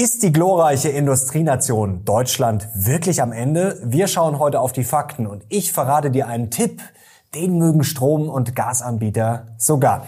[0.00, 3.80] Ist die glorreiche Industrienation Deutschland wirklich am Ende?
[3.82, 6.80] Wir schauen heute auf die Fakten und ich verrate dir einen Tipp,
[7.34, 10.06] den mögen Strom- und Gasanbieter sogar.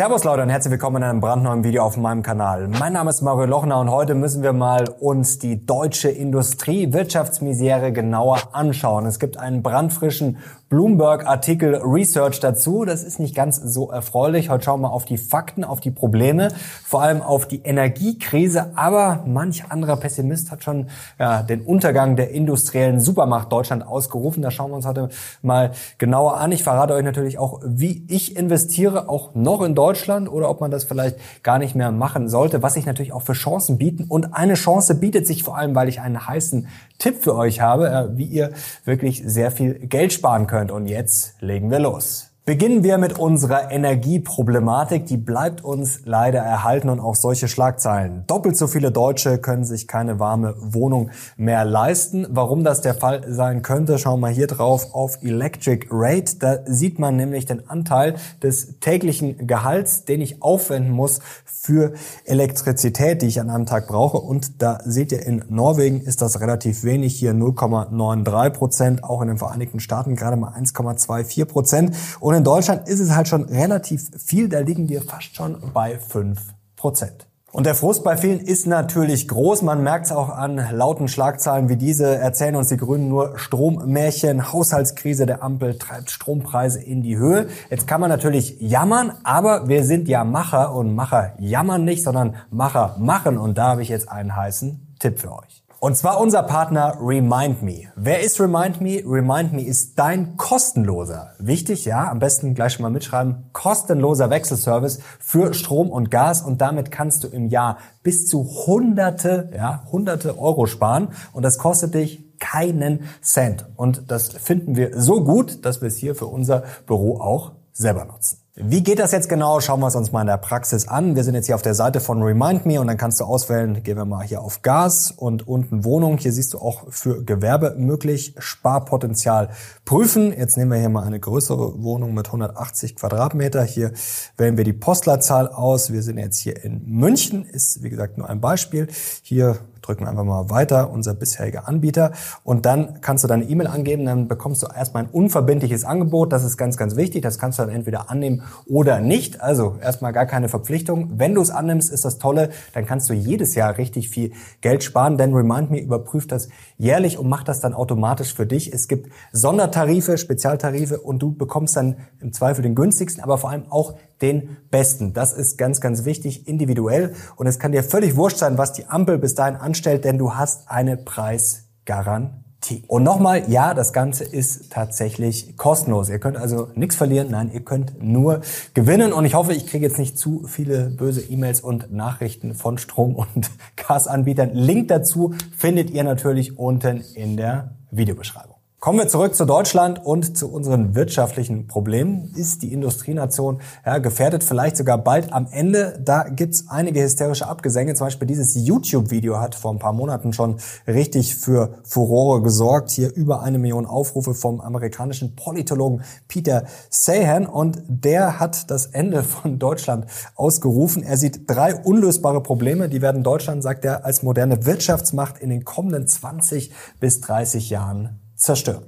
[0.00, 2.68] Servus Leute und herzlich willkommen in einem brandneuen Video auf meinem Kanal.
[2.68, 8.38] Mein Name ist Mario Lochner und heute müssen wir mal uns die deutsche Industrie-Wirtschaftsmisere genauer
[8.52, 9.04] anschauen.
[9.06, 10.38] Es gibt einen brandfrischen
[10.70, 12.84] Bloomberg-Artikel Research dazu.
[12.84, 14.50] Das ist nicht ganz so erfreulich.
[14.50, 16.52] Heute schauen wir auf die Fakten, auf die Probleme,
[16.84, 18.70] vor allem auf die Energiekrise.
[18.76, 20.86] Aber manch anderer Pessimist hat schon
[21.18, 24.44] ja, den Untergang der industriellen Supermacht Deutschland ausgerufen.
[24.44, 25.08] Da schauen wir uns heute
[25.42, 26.52] mal genauer an.
[26.52, 30.70] Ich verrate euch natürlich auch, wie ich investiere, auch noch in Deutschland oder ob man
[30.70, 34.04] das vielleicht gar nicht mehr machen sollte, was sich natürlich auch für Chancen bieten.
[34.04, 36.68] Und eine Chance bietet sich vor allem, weil ich einen heißen
[37.00, 38.52] Tipp für euch habe, äh, wie ihr
[38.84, 40.70] wirklich sehr viel Geld sparen könnt.
[40.70, 42.29] Und jetzt legen wir los.
[42.46, 45.04] Beginnen wir mit unserer Energieproblematik.
[45.04, 48.24] Die bleibt uns leider erhalten und auch solche Schlagzeilen.
[48.26, 52.26] Doppelt so viele Deutsche können sich keine warme Wohnung mehr leisten.
[52.30, 56.36] Warum das der Fall sein könnte, schauen wir hier drauf auf Electric Rate.
[56.38, 61.92] Da sieht man nämlich den Anteil des täglichen Gehalts, den ich aufwenden muss für
[62.24, 64.16] Elektrizität, die ich an einem Tag brauche.
[64.16, 69.28] Und da seht ihr, in Norwegen ist das relativ wenig, hier 0,93 Prozent, auch in
[69.28, 71.94] den Vereinigten Staaten gerade mal 1,24 Prozent.
[72.18, 75.98] Und in Deutschland ist es halt schon relativ viel, da liegen wir fast schon bei
[75.98, 76.38] 5
[76.76, 77.26] Prozent.
[77.52, 79.62] Und der Frust bei vielen ist natürlich groß.
[79.62, 82.16] Man merkt es auch an lauten Schlagzeilen wie diese.
[82.16, 84.52] Erzählen uns die Grünen nur Strommärchen.
[84.52, 87.48] Haushaltskrise der Ampel treibt Strompreise in die Höhe.
[87.68, 92.36] Jetzt kann man natürlich jammern, aber wir sind ja Macher und Macher jammern nicht, sondern
[92.50, 93.36] Macher machen.
[93.36, 95.59] Und da habe ich jetzt einen heißen Tipp für euch.
[95.82, 97.84] Und zwar unser Partner Remind Me.
[97.96, 99.02] Wer ist Remind Me?
[99.02, 105.00] Remind Me ist dein kostenloser, wichtig, ja, am besten gleich schon mal mitschreiben, kostenloser Wechselservice
[105.18, 110.38] für Strom und Gas und damit kannst du im Jahr bis zu hunderte, ja, hunderte
[110.38, 113.64] Euro sparen und das kostet dich keinen Cent.
[113.76, 118.04] Und das finden wir so gut, dass wir es hier für unser Büro auch selber
[118.04, 118.36] nutzen.
[118.62, 119.60] Wie geht das jetzt genau?
[119.60, 121.16] Schauen wir es uns mal in der Praxis an.
[121.16, 123.82] Wir sind jetzt hier auf der Seite von Remind Me und dann kannst du auswählen,
[123.82, 126.18] gehen wir mal hier auf Gas und unten Wohnung.
[126.18, 129.50] Hier siehst du auch für Gewerbe möglich Sparpotenzial
[129.84, 130.32] prüfen.
[130.36, 133.62] Jetzt nehmen wir hier mal eine größere Wohnung mit 180 Quadratmeter.
[133.62, 133.92] Hier
[134.36, 135.92] wählen wir die Postleitzahl aus.
[135.92, 138.88] Wir sind jetzt hier in München, ist wie gesagt nur ein Beispiel.
[139.22, 142.12] Hier drücken wir einfach mal weiter, unser bisheriger Anbieter.
[142.44, 146.32] Und dann kannst du deine E-Mail angeben, dann bekommst du erstmal ein unverbindliches Angebot.
[146.32, 147.22] Das ist ganz, ganz wichtig.
[147.22, 149.40] Das kannst du dann entweder annehmen oder nicht.
[149.40, 151.18] Also erstmal gar keine Verpflichtung.
[151.18, 154.84] Wenn du es annimmst, ist das Tolle, dann kannst du jedes Jahr richtig viel Geld
[154.84, 158.72] sparen, denn Remind Me überprüft das jährlich und macht das dann automatisch für dich.
[158.72, 163.70] Es gibt Sondertarife, Spezialtarife und du bekommst dann im Zweifel den günstigsten, aber vor allem
[163.70, 165.12] auch den besten.
[165.12, 167.14] Das ist ganz, ganz wichtig, individuell.
[167.36, 170.34] Und es kann dir völlig wurscht sein, was die Ampel bis dahin anstellt, denn du
[170.34, 172.49] hast eine Preisgarantie.
[172.88, 176.08] Und nochmal, ja, das Ganze ist tatsächlich kostenlos.
[176.08, 178.42] Ihr könnt also nichts verlieren, nein, ihr könnt nur
[178.74, 179.12] gewinnen.
[179.12, 183.16] Und ich hoffe, ich kriege jetzt nicht zu viele böse E-Mails und Nachrichten von Strom-
[183.16, 184.50] und Gasanbietern.
[184.52, 188.49] Link dazu findet ihr natürlich unten in der Videobeschreibung.
[188.80, 192.32] Kommen wir zurück zu Deutschland und zu unseren wirtschaftlichen Problemen.
[192.34, 196.00] Ist die Industrienation ja, gefährdet, vielleicht sogar bald am Ende?
[196.02, 197.92] Da gibt's einige hysterische Abgesänge.
[197.92, 202.90] Zum Beispiel dieses YouTube-Video hat vor ein paar Monaten schon richtig für Furore gesorgt.
[202.90, 207.44] Hier über eine Million Aufrufe vom amerikanischen Politologen Peter Sahan.
[207.44, 211.02] Und der hat das Ende von Deutschland ausgerufen.
[211.02, 212.88] Er sieht drei unlösbare Probleme.
[212.88, 218.19] Die werden Deutschland, sagt er, als moderne Wirtschaftsmacht in den kommenden 20 bis 30 Jahren
[218.40, 218.84] zerstören.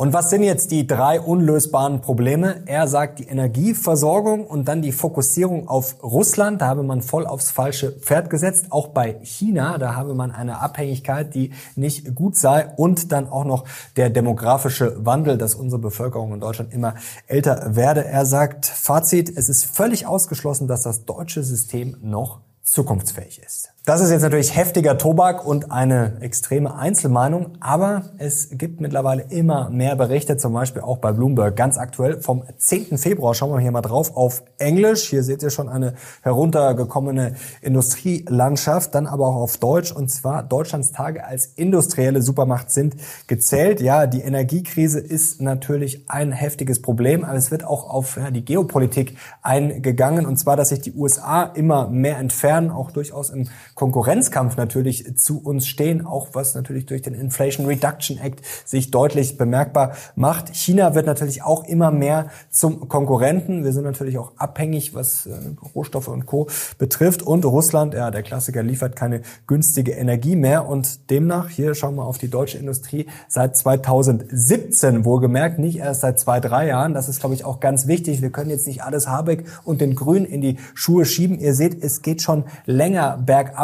[0.00, 2.62] Und was sind jetzt die drei unlösbaren Probleme?
[2.64, 6.62] Er sagt die Energieversorgung und dann die Fokussierung auf Russland.
[6.62, 8.68] Da habe man voll aufs falsche Pferd gesetzt.
[8.70, 12.72] Auch bei China, da habe man eine Abhängigkeit, die nicht gut sei.
[12.76, 13.66] Und dann auch noch
[13.96, 16.94] der demografische Wandel, dass unsere Bevölkerung in Deutschland immer
[17.26, 18.02] älter werde.
[18.02, 23.70] Er sagt, Fazit, es ist völlig ausgeschlossen, dass das deutsche System noch zukunftsfähig ist.
[23.86, 29.70] Das ist jetzt natürlich heftiger Tobak und eine extreme Einzelmeinung, aber es gibt mittlerweile immer
[29.70, 32.98] mehr Berichte, zum Beispiel auch bei Bloomberg, ganz aktuell vom 10.
[32.98, 33.34] Februar.
[33.34, 35.08] Schauen wir hier mal drauf auf Englisch.
[35.08, 40.92] Hier seht ihr schon eine heruntergekommene Industrielandschaft, dann aber auch auf Deutsch und zwar Deutschlands
[40.92, 42.96] Tage als industrielle Supermacht sind
[43.28, 43.80] gezählt.
[43.80, 48.44] Ja, die Energiekrise ist natürlich ein heftiges Problem, aber es wird auch auf ja, die
[48.44, 53.48] Geopolitik eingegangen und zwar, dass sich die USA immer mehr entfernen, auch durchaus im
[53.80, 59.38] Konkurrenzkampf natürlich zu uns stehen, auch was natürlich durch den Inflation Reduction Act sich deutlich
[59.38, 60.54] bemerkbar macht.
[60.54, 63.64] China wird natürlich auch immer mehr zum Konkurrenten.
[63.64, 65.32] Wir sind natürlich auch abhängig, was äh,
[65.74, 66.48] Rohstoffe und Co.
[66.76, 67.22] betrifft.
[67.22, 70.68] Und Russland, ja, der Klassiker liefert keine günstige Energie mehr.
[70.68, 76.20] Und demnach, hier schauen wir auf die deutsche Industrie, seit 2017 wohlgemerkt, nicht erst seit
[76.20, 76.92] zwei, drei Jahren.
[76.92, 78.20] Das ist, glaube ich, auch ganz wichtig.
[78.20, 81.40] Wir können jetzt nicht alles Habeck und den Grünen in die Schuhe schieben.
[81.40, 83.16] Ihr seht, es geht schon länger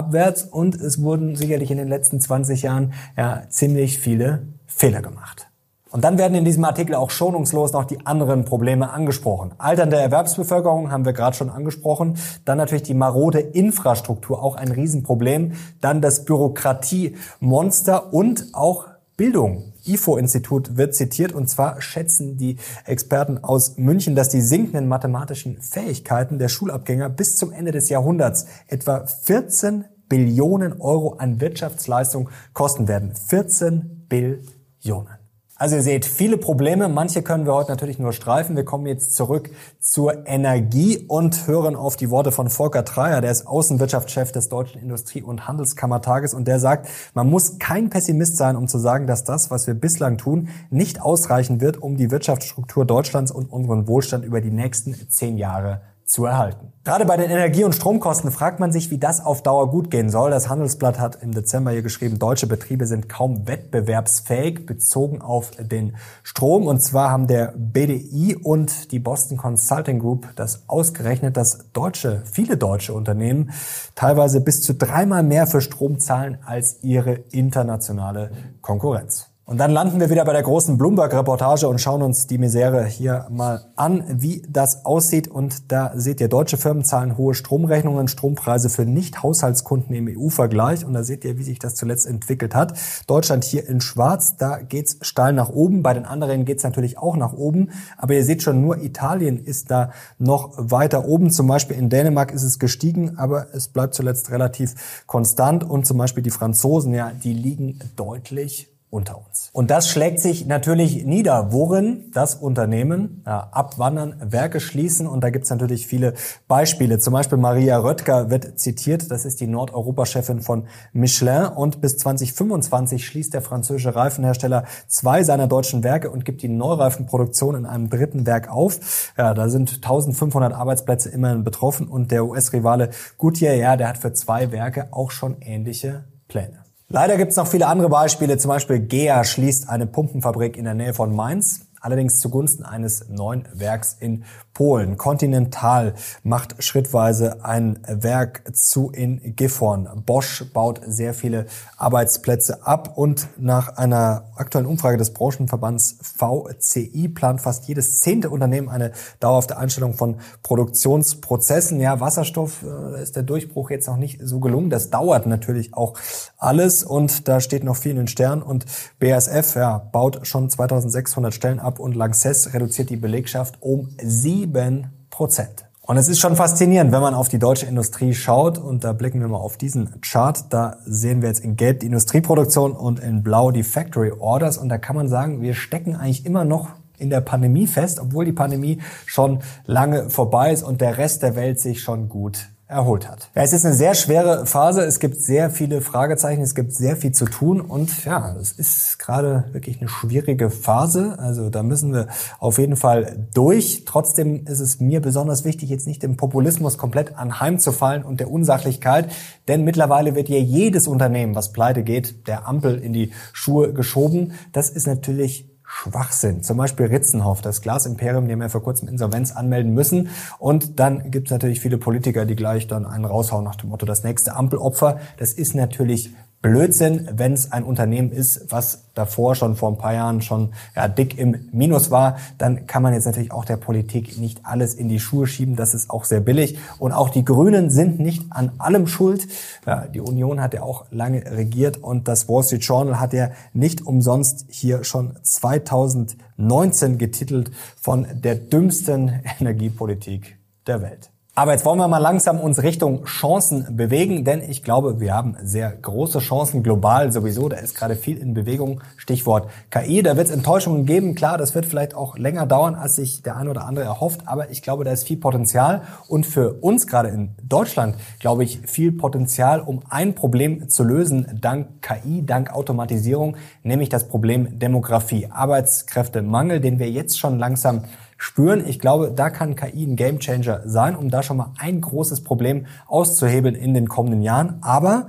[0.06, 5.48] bergabwärts und es wurden sicherlich in den letzten 20 Jahren ja ziemlich viele Fehler gemacht.
[5.90, 9.52] Und dann werden in diesem Artikel auch schonungslos noch die anderen Probleme angesprochen.
[9.56, 12.18] Alternde Erwerbsbevölkerung haben wir gerade schon angesprochen.
[12.44, 15.52] Dann natürlich die marode Infrastruktur, auch ein Riesenproblem.
[15.80, 19.72] Dann das Bürokratiemonster und auch Bildung.
[19.86, 26.38] IFO-Institut wird zitiert und zwar schätzen die Experten aus München, dass die sinkenden mathematischen Fähigkeiten
[26.38, 33.14] der Schulabgänger bis zum Ende des Jahrhunderts etwa 14 Billionen Euro an Wirtschaftsleistung kosten werden.
[33.14, 35.16] 14 Billionen.
[35.58, 36.86] Also ihr seht, viele Probleme.
[36.86, 38.56] Manche können wir heute natürlich nur streifen.
[38.56, 39.48] Wir kommen jetzt zurück
[39.80, 44.82] zur Energie und hören auf die Worte von Volker Treier, der ist Außenwirtschaftschef des Deutschen
[44.82, 49.24] Industrie- und Handelskammertages und der sagt, man muss kein Pessimist sein, um zu sagen, dass
[49.24, 54.26] das, was wir bislang tun, nicht ausreichen wird, um die Wirtschaftsstruktur Deutschlands und unseren Wohlstand
[54.26, 56.72] über die nächsten zehn Jahre zu erhalten.
[56.84, 60.08] Gerade bei den Energie- und Stromkosten fragt man sich, wie das auf Dauer gut gehen
[60.08, 60.30] soll.
[60.30, 65.96] Das Handelsblatt hat im Dezember hier geschrieben, deutsche Betriebe sind kaum wettbewerbsfähig bezogen auf den
[66.22, 66.68] Strom.
[66.68, 72.56] Und zwar haben der BDI und die Boston Consulting Group das ausgerechnet, dass deutsche, viele
[72.56, 73.50] deutsche Unternehmen
[73.96, 78.30] teilweise bis zu dreimal mehr für Strom zahlen als ihre internationale
[78.62, 79.35] Konkurrenz.
[79.48, 83.28] Und dann landen wir wieder bei der großen Bloomberg-Reportage und schauen uns die Misere hier
[83.30, 85.28] mal an, wie das aussieht.
[85.28, 90.84] Und da seht ihr, deutsche Firmen zahlen hohe Stromrechnungen, Strompreise für Nicht-Haushaltskunden im EU-Vergleich.
[90.84, 92.76] Und da seht ihr, wie sich das zuletzt entwickelt hat.
[93.06, 95.84] Deutschland hier in schwarz, da geht's steil nach oben.
[95.84, 97.70] Bei den anderen geht's natürlich auch nach oben.
[97.96, 101.30] Aber ihr seht schon, nur Italien ist da noch weiter oben.
[101.30, 105.62] Zum Beispiel in Dänemark ist es gestiegen, aber es bleibt zuletzt relativ konstant.
[105.62, 109.50] Und zum Beispiel die Franzosen, ja, die liegen deutlich unter uns.
[109.52, 115.08] Und das schlägt sich natürlich nieder, worin das Unternehmen ja, abwandern, Werke schließen.
[115.08, 116.14] Und da gibt's natürlich viele
[116.46, 116.98] Beispiele.
[116.98, 119.10] Zum Beispiel Maria Röttger wird zitiert.
[119.10, 121.46] Das ist die Nordeuropa-Chefin von Michelin.
[121.46, 127.56] Und bis 2025 schließt der französische Reifenhersteller zwei seiner deutschen Werke und gibt die Neureifenproduktion
[127.56, 129.12] in einem dritten Werk auf.
[129.18, 131.88] Ja, da sind 1500 Arbeitsplätze immerhin betroffen.
[131.88, 136.65] Und der US-Rivale Goodyear, ja, der hat für zwei Werke auch schon ähnliche Pläne.
[136.88, 138.38] Leider gibt es noch viele andere Beispiele.
[138.38, 143.48] Zum Beispiel GEA schließt eine Pumpenfabrik in der Nähe von Mainz allerdings zugunsten eines neuen
[143.52, 144.24] Werks in
[144.54, 144.96] Polen.
[144.96, 145.94] Continental
[146.24, 150.02] macht schrittweise ein Werk zu in Gifhorn.
[150.04, 151.46] Bosch baut sehr viele
[151.76, 158.68] Arbeitsplätze ab und nach einer aktuellen Umfrage des Branchenverbands VCI plant fast jedes zehnte Unternehmen
[158.68, 161.78] eine dauerhafte Einstellung von Produktionsprozessen.
[161.80, 164.70] Ja, Wasserstoff äh, ist der Durchbruch jetzt noch nicht so gelungen.
[164.70, 165.96] Das dauert natürlich auch
[166.36, 168.66] alles und da steht noch viel in den Sternen und
[168.98, 175.66] BASF ja, baut schon 2600 Stellen ab und Lanxess reduziert die Belegschaft um sieben Prozent.
[175.82, 179.20] Und es ist schon faszinierend, wenn man auf die deutsche Industrie schaut und da blicken
[179.20, 180.52] wir mal auf diesen Chart.
[180.52, 184.68] Da sehen wir jetzt in Gelb die Industrieproduktion und in Blau die Factory Orders und
[184.68, 188.32] da kann man sagen, wir stecken eigentlich immer noch in der Pandemie fest, obwohl die
[188.32, 193.30] Pandemie schon lange vorbei ist und der Rest der Welt sich schon gut erholt hat.
[193.36, 194.82] Ja, es ist eine sehr schwere Phase.
[194.84, 196.42] Es gibt sehr viele Fragezeichen.
[196.42, 197.60] Es gibt sehr viel zu tun.
[197.60, 201.16] Und ja, es ist gerade wirklich eine schwierige Phase.
[201.18, 202.08] Also da müssen wir
[202.40, 203.84] auf jeden Fall durch.
[203.86, 209.12] Trotzdem ist es mir besonders wichtig, jetzt nicht dem Populismus komplett anheimzufallen und der Unsachlichkeit.
[209.46, 214.32] Denn mittlerweile wird ja jedes Unternehmen, was pleite geht, der Ampel in die Schuhe geschoben.
[214.52, 216.42] Das ist natürlich Schwachsinn.
[216.42, 220.08] Zum Beispiel Ritzenhoff, das Glasimperium, die haben ja vor kurzem Insolvenz anmelden müssen.
[220.38, 223.84] Und dann gibt es natürlich viele Politiker, die gleich dann einen raushauen nach dem Motto,
[223.84, 225.00] das nächste Ampelopfer.
[225.18, 229.94] Das ist natürlich Blödsinn, wenn es ein Unternehmen ist, was davor schon vor ein paar
[229.94, 234.18] Jahren schon ja, dick im Minus war, dann kann man jetzt natürlich auch der Politik
[234.18, 235.56] nicht alles in die Schuhe schieben.
[235.56, 236.58] Das ist auch sehr billig.
[236.78, 239.26] Und auch die Grünen sind nicht an allem schuld.
[239.66, 243.30] Ja, die Union hat ja auch lange regiert und das Wall Street Journal hat ja
[243.52, 247.50] nicht umsonst hier schon 2019 getitelt
[247.80, 251.10] von der dümmsten Energiepolitik der Welt.
[251.38, 255.36] Aber jetzt wollen wir mal langsam uns Richtung Chancen bewegen, denn ich glaube, wir haben
[255.42, 257.50] sehr große Chancen global sowieso.
[257.50, 258.80] Da ist gerade viel in Bewegung.
[258.96, 260.02] Stichwort KI.
[260.02, 261.14] Da wird es Enttäuschungen geben.
[261.14, 264.22] Klar, das wird vielleicht auch länger dauern, als sich der ein oder andere erhofft.
[264.24, 265.82] Aber ich glaube, da ist viel Potenzial.
[266.08, 271.38] Und für uns gerade in Deutschland, glaube ich, viel Potenzial, um ein Problem zu lösen,
[271.38, 275.28] dank KI, dank Automatisierung, nämlich das Problem Demografie.
[275.30, 277.82] Arbeitskräftemangel, den wir jetzt schon langsam
[278.16, 278.66] spüren.
[278.66, 282.66] Ich glaube, da kann KI ein Gamechanger sein, um da schon mal ein großes Problem
[282.86, 284.58] auszuhebeln in den kommenden Jahren.
[284.62, 285.08] Aber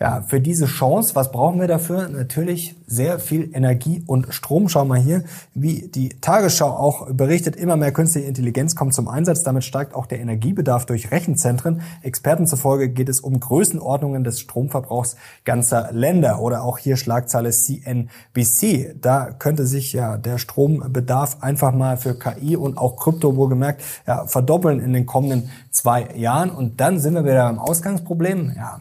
[0.00, 2.08] ja, für diese Chance, was brauchen wir dafür?
[2.08, 4.68] Natürlich sehr viel Energie und Strom.
[4.68, 5.24] Schau mal hier,
[5.54, 9.42] wie die Tagesschau auch berichtet, immer mehr künstliche Intelligenz kommt zum Einsatz.
[9.42, 11.82] Damit steigt auch der Energiebedarf durch Rechenzentren.
[12.02, 16.40] Experten zufolge geht es um Größenordnungen des Stromverbrauchs ganzer Länder.
[16.40, 18.94] Oder auch hier Schlagzeile CNBC.
[19.00, 24.26] Da könnte sich ja der Strombedarf einfach mal für KI und auch Krypto wohlgemerkt ja,
[24.26, 26.50] verdoppeln in den kommenden zwei Jahren.
[26.50, 28.52] Und dann sind wir wieder am Ausgangsproblem.
[28.56, 28.80] Ja,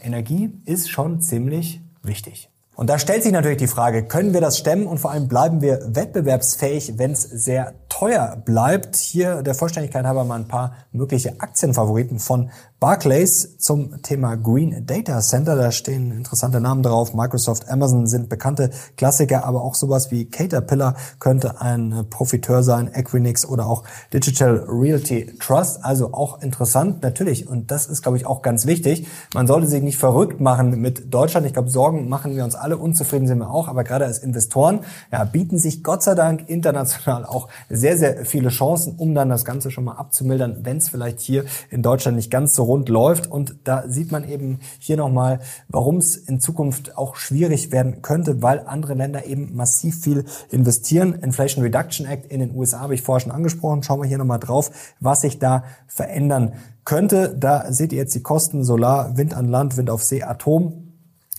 [0.00, 2.48] Energie ist schon ziemlich wichtig.
[2.74, 5.60] Und da stellt sich natürlich die Frage, können wir das stemmen und vor allem bleiben
[5.60, 8.96] wir wettbewerbsfähig, wenn es sehr teuer bleibt?
[8.96, 12.50] Hier der Vollständigkeit halber mal ein paar mögliche Aktienfavoriten von
[12.82, 15.54] Barclays zum Thema Green Data Center.
[15.54, 17.14] Da stehen interessante Namen drauf.
[17.14, 23.46] Microsoft, Amazon sind bekannte Klassiker, aber auch sowas wie Caterpillar könnte ein Profiteur sein, Equinix
[23.46, 25.84] oder auch Digital Realty Trust.
[25.84, 27.46] Also auch interessant natürlich.
[27.46, 29.06] Und das ist, glaube ich, auch ganz wichtig.
[29.32, 31.46] Man sollte sich nicht verrückt machen mit Deutschland.
[31.46, 32.78] Ich glaube, Sorgen machen wir uns alle.
[32.78, 33.68] Unzufrieden sind wir auch.
[33.68, 34.80] Aber gerade als Investoren
[35.12, 39.44] ja, bieten sich Gott sei Dank international auch sehr, sehr viele Chancen, um dann das
[39.44, 43.30] Ganze schon mal abzumildern, wenn es vielleicht hier in Deutschland nicht ganz so rund läuft.
[43.30, 48.40] Und da sieht man eben hier nochmal, warum es in Zukunft auch schwierig werden könnte,
[48.42, 51.12] weil andere Länder eben massiv viel investieren.
[51.12, 53.82] Inflation Reduction Act in den USA habe ich vorher schon angesprochen.
[53.82, 57.36] Schauen wir hier nochmal drauf, was sich da verändern könnte.
[57.38, 60.88] Da seht ihr jetzt die Kosten Solar, Wind an Land, Wind auf See, Atom.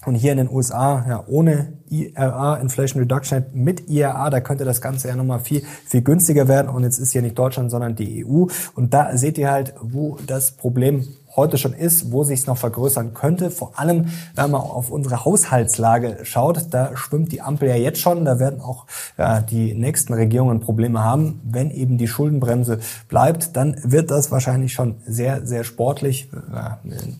[0.05, 4.65] Und hier in den USA, ja, ohne IRA, Inflation Reduction Act, mit IRA, da könnte
[4.65, 6.67] das Ganze ja nochmal viel, viel günstiger werden.
[6.67, 8.47] Und jetzt ist hier nicht Deutschland, sondern die EU.
[8.75, 12.57] Und da seht ihr halt, wo das Problem heute schon ist, wo sich es noch
[12.57, 13.51] vergrößern könnte.
[13.51, 18.25] Vor allem, wenn man auf unsere Haushaltslage schaut, da schwimmt die Ampel ja jetzt schon.
[18.25, 18.85] Da werden auch
[19.17, 21.41] ja, die nächsten Regierungen Probleme haben.
[21.43, 26.29] Wenn eben die Schuldenbremse bleibt, dann wird das wahrscheinlich schon sehr, sehr sportlich.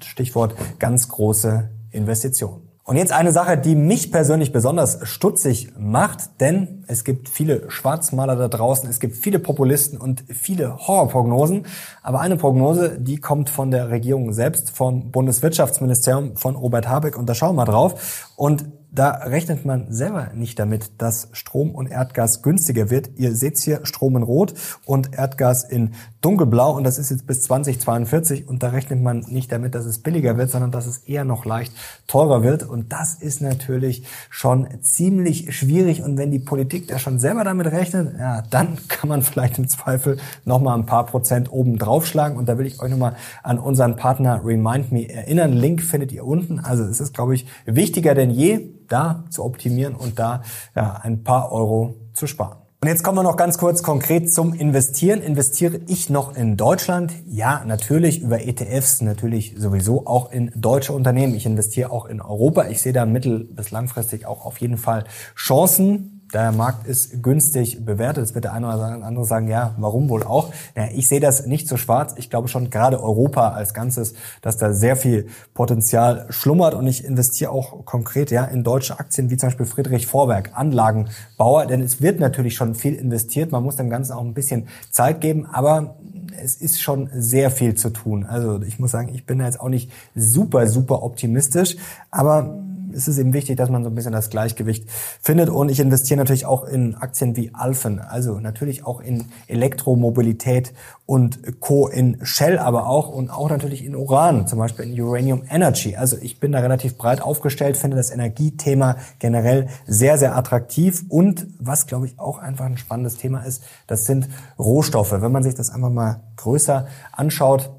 [0.04, 2.73] Stichwort ganz große Investitionen.
[2.86, 8.36] Und jetzt eine Sache, die mich persönlich besonders stutzig macht, denn es gibt viele Schwarzmaler
[8.36, 11.66] da draußen, es gibt viele Populisten und viele Horrorprognosen.
[12.02, 17.18] Aber eine Prognose, die kommt von der Regierung selbst, vom Bundeswirtschaftsministerium, von Robert Habeck.
[17.18, 18.32] Und da schauen wir drauf.
[18.36, 23.10] Und da rechnet man selber nicht damit, dass Strom und Erdgas günstiger wird.
[23.16, 24.54] Ihr seht hier Strom in Rot
[24.86, 29.52] und Erdgas in Dunkelblau und das ist jetzt bis 2042 und da rechnet man nicht
[29.52, 31.74] damit, dass es billiger wird, sondern dass es eher noch leicht
[32.08, 37.20] teurer wird und das ist natürlich schon ziemlich schwierig und wenn die Politik da schon
[37.20, 41.78] selber damit rechnet, ja, dann kann man vielleicht im Zweifel nochmal ein paar Prozent oben
[41.78, 45.52] draufschlagen und da will ich euch nochmal an unseren Partner Remind Me erinnern.
[45.52, 46.60] Link findet ihr unten.
[46.60, 50.44] Also es ist, glaube ich, wichtiger denn je, da zu optimieren und da
[50.76, 52.58] ja, ein paar Euro zu sparen.
[52.84, 55.22] Und jetzt kommen wir noch ganz kurz konkret zum Investieren.
[55.22, 57.14] Investiere ich noch in Deutschland?
[57.26, 61.34] Ja, natürlich über ETFs, natürlich sowieso auch in deutsche Unternehmen.
[61.34, 62.68] Ich investiere auch in Europa.
[62.68, 67.86] Ich sehe da mittel- bis langfristig auch auf jeden Fall Chancen der Markt ist günstig
[67.86, 68.26] bewertet.
[68.26, 70.52] Jetzt wird der eine oder andere sagen, ja, warum wohl auch?
[70.76, 72.16] Ja, ich sehe das nicht so schwarz.
[72.18, 77.06] Ich glaube schon gerade Europa als Ganzes, dass da sehr viel Potenzial schlummert und ich
[77.06, 82.02] investiere auch konkret ja in deutsche Aktien wie zum Beispiel Friedrich Vorwerk, Anlagenbauer, denn es
[82.02, 83.52] wird natürlich schon viel investiert.
[83.52, 85.96] Man muss dem Ganzen auch ein bisschen Zeit geben, aber
[86.42, 88.26] es ist schon sehr viel zu tun.
[88.26, 91.78] Also ich muss sagen, ich bin da jetzt auch nicht super, super optimistisch,
[92.10, 92.58] aber
[92.94, 94.90] ist es eben wichtig, dass man so ein bisschen das Gleichgewicht
[95.22, 95.50] findet.
[95.50, 100.74] Und ich investiere natürlich auch in Aktien wie Alphen, also natürlich auch in Elektromobilität
[101.06, 101.88] und Co.
[101.88, 105.96] in Shell, aber auch und auch natürlich in Uran, zum Beispiel in Uranium Energy.
[105.96, 111.04] Also ich bin da relativ breit aufgestellt, finde das Energiethema generell sehr, sehr attraktiv.
[111.10, 115.12] Und was, glaube ich, auch einfach ein spannendes Thema ist, das sind Rohstoffe.
[115.12, 117.72] Wenn man sich das einfach mal größer anschaut,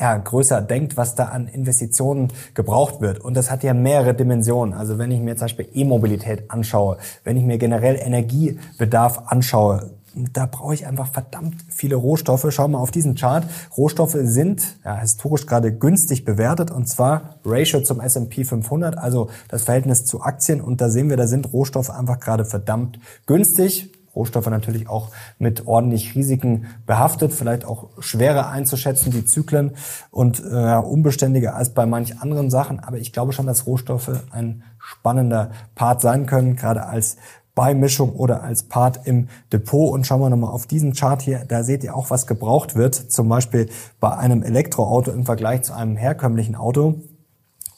[0.00, 3.18] ja, größer denkt, was da an Investitionen gebraucht wird.
[3.18, 4.74] Und das hat ja mehrere Dimensionen.
[4.74, 10.46] Also wenn ich mir zum Beispiel E-Mobilität anschaue, wenn ich mir generell Energiebedarf anschaue, da
[10.46, 12.46] brauche ich einfach verdammt viele Rohstoffe.
[12.50, 13.44] Schau mal auf diesen Chart.
[13.76, 19.62] Rohstoffe sind ja, historisch gerade günstig bewertet und zwar Ratio zum S&P 500, also das
[19.62, 20.60] Verhältnis zu Aktien.
[20.60, 25.66] Und da sehen wir, da sind Rohstoffe einfach gerade verdammt günstig Rohstoffe natürlich auch mit
[25.66, 29.72] ordentlich Risiken behaftet, vielleicht auch schwerer einzuschätzen, die Zyklen
[30.10, 32.80] und äh, unbeständiger als bei manch anderen Sachen.
[32.80, 37.16] Aber ich glaube schon, dass Rohstoffe ein spannender Part sein können, gerade als
[37.54, 39.92] Beimischung oder als Part im Depot.
[39.92, 41.44] Und schauen wir nochmal auf diesen Chart hier.
[41.46, 42.94] Da seht ihr auch, was gebraucht wird.
[42.94, 43.68] Zum Beispiel
[44.00, 47.02] bei einem Elektroauto im Vergleich zu einem herkömmlichen Auto.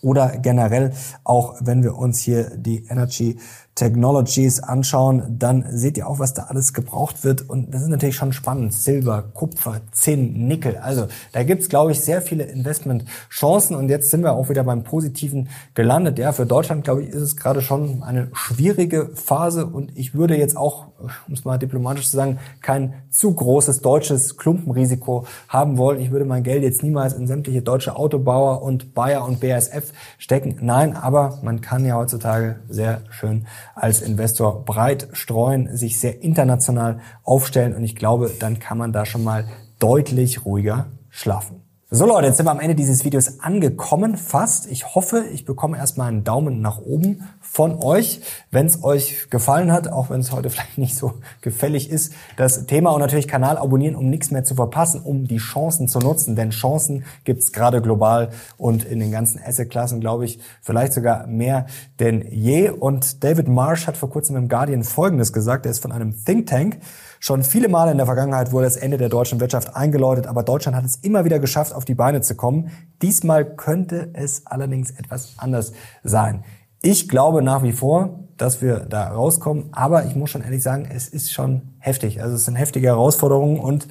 [0.03, 3.39] Oder generell auch, wenn wir uns hier die Energy
[3.75, 7.49] Technologies anschauen, dann seht ihr auch, was da alles gebraucht wird.
[7.49, 8.75] Und das ist natürlich schon spannend.
[8.75, 10.77] Silber, Kupfer, Zinn, Nickel.
[10.77, 13.75] Also da gibt's, glaube ich, sehr viele Investmentchancen.
[13.75, 16.19] Und jetzt sind wir auch wieder beim Positiven gelandet.
[16.19, 19.65] Ja, für Deutschland, glaube ich, ist es gerade schon eine schwierige Phase.
[19.65, 20.89] Und ich würde jetzt auch,
[21.27, 25.99] um es mal diplomatisch zu sagen, kein zu großes deutsches Klumpenrisiko haben wollen.
[25.99, 30.59] Ich würde mein Geld jetzt niemals in sämtliche deutsche Autobauer und Bayer und BASF stecken.
[30.61, 37.01] Nein, aber man kann ja heutzutage sehr schön als Investor breit streuen, sich sehr international
[37.23, 39.47] aufstellen und ich glaube, dann kann man da schon mal
[39.79, 41.63] deutlich ruhiger schlafen.
[41.95, 44.67] So Leute, jetzt sind wir am Ende dieses Videos angekommen, fast.
[44.71, 49.71] Ich hoffe, ich bekomme erstmal einen Daumen nach oben von euch, wenn es euch gefallen
[49.71, 52.93] hat, auch wenn es heute vielleicht nicht so gefällig ist, das Thema.
[52.93, 56.49] Und natürlich Kanal abonnieren, um nichts mehr zu verpassen, um die Chancen zu nutzen, denn
[56.49, 61.67] Chancen gibt es gerade global und in den ganzen Asset-Klassen, glaube ich, vielleicht sogar mehr
[62.01, 62.71] denn je.
[62.71, 66.47] Und David Marsh hat vor kurzem im Guardian Folgendes gesagt, er ist von einem Think
[66.47, 66.79] Tank,
[67.25, 70.77] Schon viele Male in der Vergangenheit wurde das Ende der deutschen Wirtschaft eingeläutet, aber Deutschland
[70.77, 72.71] hat es immer wieder geschafft, auf die Beine zu kommen.
[73.03, 75.73] Diesmal könnte es allerdings etwas anders
[76.05, 76.45] sein.
[76.81, 80.89] Ich glaube nach wie vor, dass wir da rauskommen, aber ich muss schon ehrlich sagen,
[80.89, 82.23] es ist schon heftig.
[82.23, 83.89] Also es sind heftige Herausforderungen und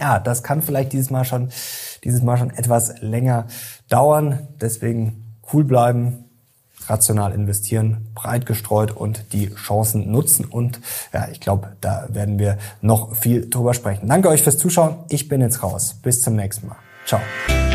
[0.00, 1.50] ja, das kann vielleicht dieses Mal schon,
[2.04, 3.48] dieses Mal schon etwas länger
[3.88, 4.46] dauern.
[4.60, 6.24] Deswegen cool bleiben,
[6.86, 10.44] rational investieren, breit gestreut und die Chancen nutzen.
[10.44, 10.80] Und
[11.12, 14.08] ja, ich glaube, da werden wir noch viel drüber sprechen.
[14.08, 14.98] Danke euch fürs Zuschauen.
[15.08, 15.96] Ich bin jetzt raus.
[16.00, 16.87] Bis zum nächsten Mal.
[17.08, 17.67] Ciao.